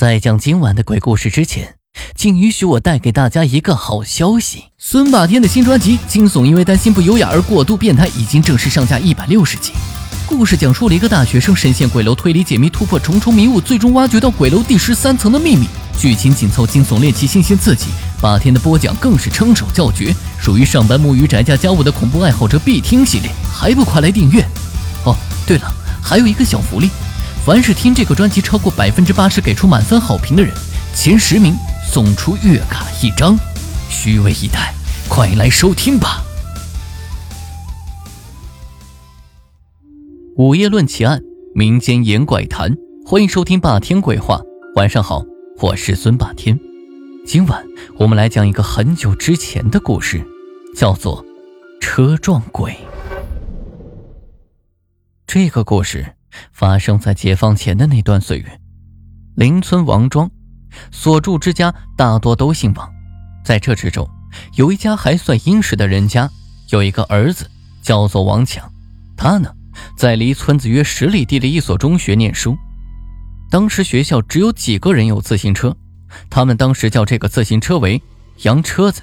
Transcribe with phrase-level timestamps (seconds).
[0.00, 1.74] 在讲今晚的鬼故事之前，
[2.16, 9.72] 请允许我带给大家一个好消息：孙霸天的新专辑《惊悚因为担心不优雅而过度变态》已经正式上架一百六十集。
[10.26, 15.66] 故事讲述了一个大学生深陷鬼楼推理解密，突破重重迷雾，最终挖掘到鬼楼第十三层的秘密。
[15.98, 17.88] 剧情紧凑，惊悚猎奇，新鲜刺激。
[18.22, 24.40] 霸天的播讲更是称手叫绝，属于上班摸鱼宅家家务的恐怖爱好者必听系列，还不快来订阅？
[25.04, 25.14] 哦，
[25.46, 25.70] 对了，
[26.02, 26.88] 还有一个小福利。
[27.42, 30.52] 凡是听这个专辑超过百分之八十给出满分好评的人，
[30.94, 31.54] 前十名
[31.90, 33.34] 送出月卡一张，
[33.88, 34.74] 虚位以待，
[35.08, 36.22] 快来收听吧！
[40.36, 41.22] 午夜论奇案，
[41.54, 44.38] 民间言怪谈，欢迎收听霸天鬼话。
[44.76, 45.24] 晚上好，
[45.60, 46.60] 我是孙霸天。
[47.26, 47.64] 今晚
[47.96, 50.22] 我们来讲一个很久之前的故事，
[50.76, 51.24] 叫做
[51.80, 52.72] 《车撞鬼》。
[55.26, 56.19] 这个故事。
[56.52, 58.60] 发生在解放前的那段岁月，
[59.34, 60.30] 邻村王庄，
[60.90, 62.88] 所住之家大多都姓王。
[63.44, 64.08] 在这之中，
[64.54, 66.30] 有一家还算殷实的人家，
[66.70, 67.50] 有一个儿子
[67.82, 68.70] 叫做王强。
[69.16, 69.52] 他呢，
[69.96, 72.56] 在离村子约十里地的一所中学念书。
[73.50, 75.76] 当时学校只有几个人有自行车，
[76.28, 78.00] 他们当时叫这个自行车为
[78.42, 79.02] “洋车子”，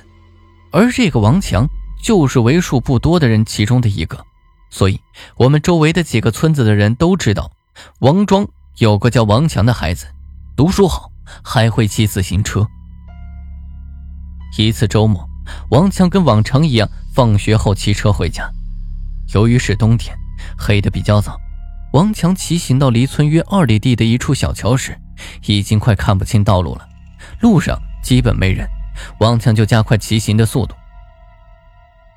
[0.71, 1.67] 而这个王强
[2.01, 4.23] 就是为数不多的人其中的一个。
[4.69, 4.99] 所以，
[5.37, 7.51] 我们周围的几个村子的人都知道，
[7.99, 10.07] 王庄有个叫王强的孩子，
[10.55, 11.11] 读书好，
[11.43, 12.67] 还会骑自行车。
[14.57, 15.27] 一次周末，
[15.69, 18.49] 王强跟往常一样，放学后骑车回家。
[19.33, 20.15] 由于是冬天，
[20.57, 21.39] 黑得比较早，
[21.93, 24.99] 王强骑行到离村约二里地的一处小桥时，
[25.45, 26.87] 已经快看不清道路了。
[27.39, 28.67] 路上基本没人，
[29.19, 30.75] 王强就加快骑行的速度。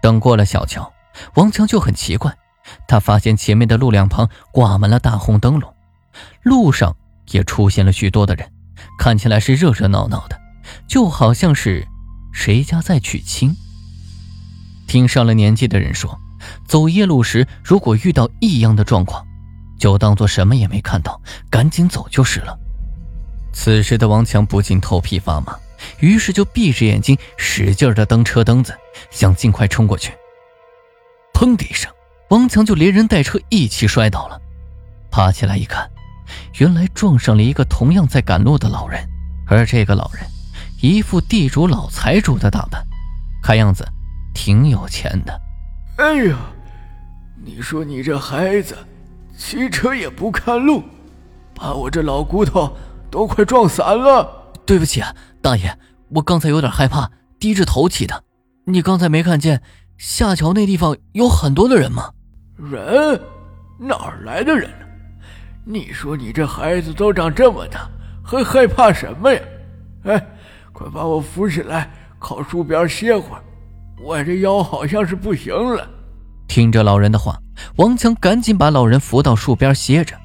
[0.00, 0.90] 等过了小桥，
[1.34, 2.36] 王强就很奇怪。
[2.86, 5.74] 他发现前面的路两旁挂满了大红灯笼，
[6.42, 6.94] 路上
[7.30, 8.48] 也出现了许多的人，
[8.98, 10.38] 看起来是热热闹闹的，
[10.86, 11.86] 就好像是
[12.32, 13.56] 谁家在娶亲。
[14.86, 16.16] 听上了年纪的人说，
[16.66, 19.26] 走夜路时如果遇到异样的状况，
[19.78, 21.20] 就当做什么也没看到，
[21.50, 22.56] 赶紧走就是了。
[23.52, 25.58] 此时的王强不禁头皮发麻，
[25.98, 28.76] 于是就闭着眼睛使劲的蹬车蹬子，
[29.10, 30.12] 想尽快冲过去。
[31.40, 31.90] 砰的一声。
[32.28, 34.38] 王强就连人带车一起摔倒了，
[35.10, 35.90] 爬起来一看，
[36.58, 39.02] 原来撞上了一个同样在赶路的老人，
[39.46, 40.22] 而这个老人
[40.82, 42.86] 一副地主老财主的打扮，
[43.42, 43.88] 看样子
[44.34, 45.40] 挺有钱的。
[45.96, 46.36] 哎呀，
[47.42, 48.76] 你说你这孩子
[49.34, 50.84] 骑车也不看路，
[51.54, 52.76] 把我这老骨头
[53.10, 54.52] 都快撞散了。
[54.66, 55.74] 对不起啊，大爷，
[56.10, 58.24] 我刚才有点害怕，低着头骑的。
[58.64, 59.62] 你刚才没看见
[59.98, 62.10] 下桥那地方有很多的人吗？
[62.56, 63.20] 人
[63.78, 64.86] 哪儿来的人呢？
[65.64, 67.88] 你说你这孩子都长这么大，
[68.22, 69.40] 还害怕什么呀？
[70.04, 70.26] 哎，
[70.72, 73.42] 快把我扶起来，靠树边歇会儿，
[74.02, 75.88] 我这腰好像是不行了。
[76.48, 77.38] 听着老人的话，
[77.76, 80.16] 王强赶紧把老人扶到树边歇着。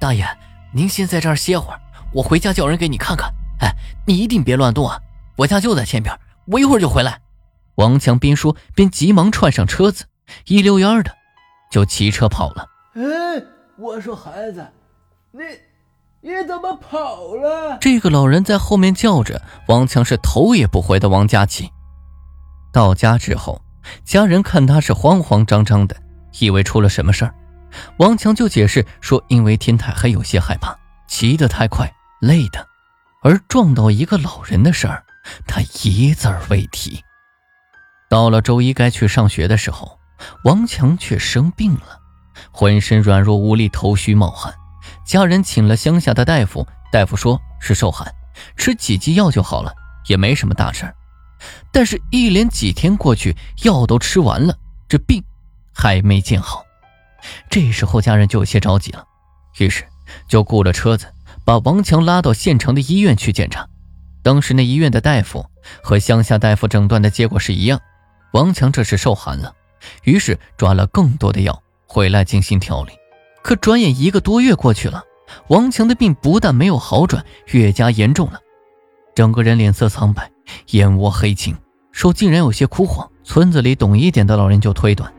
[0.00, 0.26] 大爷，
[0.72, 1.80] 您先在这儿歇会儿，
[2.12, 3.30] 我回家叫人给你看看。
[3.60, 3.70] 哎，
[4.06, 4.98] 你一定别乱动啊，
[5.36, 6.14] 我家就在前边，
[6.46, 7.20] 我一会儿就回来。
[7.76, 10.04] 王强边说边急忙窜上车子，
[10.46, 11.12] 一溜烟的。
[11.70, 12.66] 就骑车跑了。
[12.94, 13.42] 哎，
[13.78, 14.66] 我说孩子，
[15.30, 15.40] 你
[16.20, 17.78] 你怎么跑了？
[17.80, 21.70] 这个老人在后面叫着，王强是头也不回的往家骑。
[22.72, 23.62] 到家之后，
[24.04, 25.96] 家人看他是慌慌张张的，
[26.40, 27.34] 以为出了什么事儿。
[27.96, 30.78] 王强就解释说，因为天太黑，有些害怕，
[31.08, 31.90] 骑得太快，
[32.20, 32.66] 累的。
[33.22, 35.02] 而撞到一个老人的事儿，
[35.46, 37.02] 他一字儿未提。
[38.12, 39.98] 到了周一该去上学的时候。
[40.44, 41.98] 王强却生病了，
[42.50, 44.52] 浑身软弱无力，头虚冒汗。
[45.02, 48.14] 家人请了乡下的大夫，大夫说是受寒，
[48.54, 49.72] 吃几剂药就好了，
[50.08, 50.94] 也没什么大事
[51.72, 53.34] 但是，一连几天过去，
[53.64, 54.54] 药都吃完了，
[54.86, 55.24] 这病
[55.72, 56.62] 还没见好。
[57.48, 59.04] 这时候，家人就有些着急了，
[59.58, 59.84] 于是
[60.28, 61.06] 就雇了车子，
[61.46, 63.66] 把王强拉到县城的医院去检查。
[64.22, 65.44] 当时那医院的大夫
[65.82, 67.80] 和乡下大夫诊断的结果是一样，
[68.32, 69.54] 王强这是受寒了。
[70.04, 72.92] 于是抓了更多的药回来进行调理，
[73.42, 75.02] 可转眼一个多月过去了，
[75.48, 78.38] 王强的病不但没有好转，越加严重了，
[79.14, 80.30] 整个人脸色苍白，
[80.70, 81.56] 眼窝黑青，
[81.90, 83.08] 手竟然有些枯黄。
[83.24, 85.12] 村子里懂一点的老人就推断，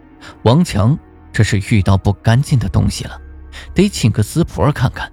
[0.44, 0.98] 王强
[1.32, 3.20] 这是遇到不干净的东西了，
[3.74, 5.12] 得请个私婆看看。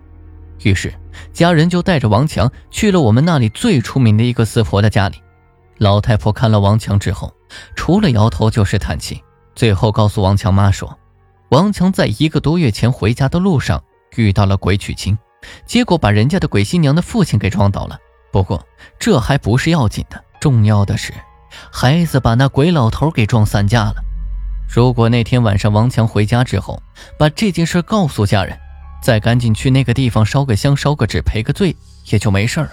[0.63, 0.93] 于是
[1.33, 5.21] 家人就带着王强去了我们那里最出名的一个私婆的家里。
[5.81, 7.33] 老太婆看了王强之后，
[7.75, 9.25] 除了摇头就是叹气。
[9.55, 10.99] 最后告诉王强妈说，
[11.49, 13.83] 王强在一个多月前回家的路上
[14.17, 15.17] 遇到了鬼娶亲，
[15.65, 17.99] 结果把人家的鬼新娘的父亲给撞倒了。
[18.31, 18.63] 不过
[18.99, 21.15] 这还不是要紧的，重要的是，
[21.73, 23.95] 孩子把那鬼老头给撞散架了。
[24.69, 26.81] 如果那天晚上王强回家之后
[27.19, 28.55] 把这件事告诉家人，
[29.03, 31.75] 再赶紧去那个地方烧个香、烧个纸赔个罪，
[32.11, 32.73] 也就没事了。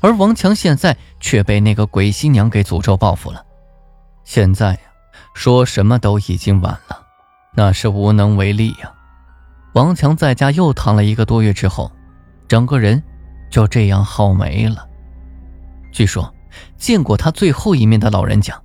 [0.00, 3.44] 而王强现在却被那个鬼新娘给诅咒报复了。
[4.24, 4.80] 现在呀，
[5.34, 7.02] 说什么都已经晚了，
[7.54, 8.92] 那是无能为力呀。
[9.74, 11.90] 王强在家又躺了一个多月之后，
[12.48, 13.02] 整个人
[13.50, 14.86] 就这样耗没了。
[15.92, 16.34] 据说，
[16.76, 18.62] 见过他最后一面的老人讲，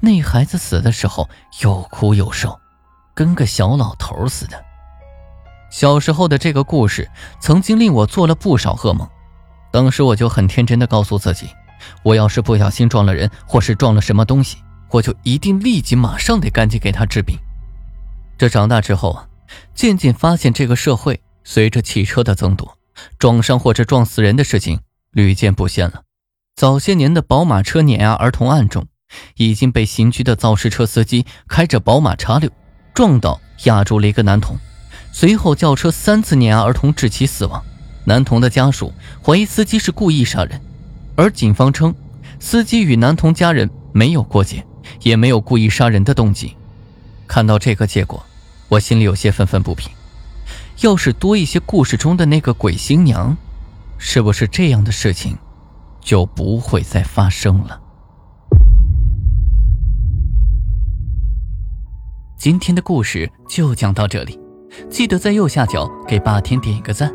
[0.00, 1.28] 那孩子死的时候
[1.62, 2.58] 又哭又瘦，
[3.14, 4.62] 跟个小老头似的。
[5.70, 7.10] 小时候的这个故事
[7.40, 9.08] 曾经令我做了不少噩梦，
[9.72, 11.48] 当时我就很天真的告诉自己，
[12.04, 14.58] 我要是不小心撞了人，或是撞了什么东西，
[14.90, 17.36] 我就一定立即马上得赶紧给他治病。
[18.38, 19.26] 这长大之后啊。
[19.74, 22.78] 渐渐发现，这个社会随着汽车的增多，
[23.18, 24.80] 撞伤或者撞死人的事情
[25.10, 26.04] 屡见不鲜了。
[26.56, 28.86] 早些年的宝马车碾压儿童案中，
[29.36, 32.50] 已经被刑拘的肇事车司机开着宝马叉六
[32.94, 34.56] 撞倒压住了一个男童，
[35.12, 37.62] 随后轿车三次碾压儿童致其死亡。
[38.04, 38.92] 男童的家属
[39.24, 40.60] 怀疑司机是故意杀人，
[41.16, 41.94] 而警方称
[42.40, 44.64] 司机与男童家人没有过节，
[45.02, 46.56] 也没有故意杀人的动机。
[47.26, 48.24] 看到这个结果。
[48.68, 49.92] 我心里有些愤愤不平，
[50.80, 53.36] 要是多一些故事中的那个鬼新娘，
[53.98, 55.36] 是不是这样的事情
[56.00, 57.78] 就不会再发生了？
[62.38, 64.40] 今天的故事就讲到这里，
[64.88, 67.12] 记得在右下角给霸天点一个赞，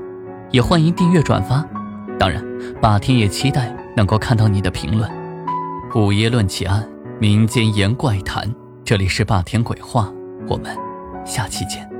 [0.57, 1.63] 也欢迎订阅转发。
[2.17, 2.43] 当然，
[2.81, 5.07] 霸天也期待能够看到你的评论。
[5.93, 6.83] 午夜论奇案，
[7.19, 8.51] 民间言怪谈，
[8.83, 10.11] 这里是霸天鬼话，
[10.47, 10.75] 我们。
[11.23, 11.96] 下期见。